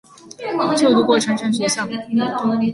[0.75, 1.87] 就读过成城学校。